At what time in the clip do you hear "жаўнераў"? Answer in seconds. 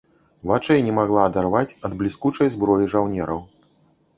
2.95-3.39